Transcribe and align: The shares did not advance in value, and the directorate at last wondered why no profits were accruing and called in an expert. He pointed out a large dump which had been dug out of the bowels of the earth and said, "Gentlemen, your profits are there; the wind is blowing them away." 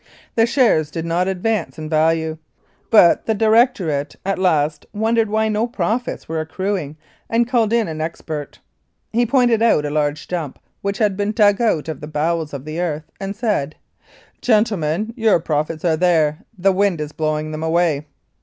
The 0.33 0.47
shares 0.47 0.89
did 0.89 1.05
not 1.05 1.27
advance 1.27 1.77
in 1.77 1.87
value, 1.87 2.39
and 2.91 3.19
the 3.25 3.35
directorate 3.35 4.15
at 4.25 4.39
last 4.39 4.87
wondered 4.93 5.29
why 5.29 5.47
no 5.47 5.67
profits 5.67 6.27
were 6.27 6.39
accruing 6.41 6.97
and 7.29 7.47
called 7.47 7.71
in 7.71 7.87
an 7.87 8.01
expert. 8.01 8.57
He 9.13 9.27
pointed 9.27 9.61
out 9.61 9.85
a 9.85 9.91
large 9.91 10.27
dump 10.27 10.57
which 10.81 10.97
had 10.97 11.15
been 11.15 11.33
dug 11.33 11.61
out 11.61 11.87
of 11.87 12.01
the 12.01 12.07
bowels 12.07 12.51
of 12.51 12.65
the 12.65 12.79
earth 12.81 13.11
and 13.19 13.35
said, 13.35 13.75
"Gentlemen, 14.41 15.13
your 15.15 15.39
profits 15.39 15.85
are 15.85 15.97
there; 15.97 16.39
the 16.57 16.71
wind 16.71 16.99
is 16.99 17.11
blowing 17.11 17.51
them 17.51 17.61
away." 17.61 18.07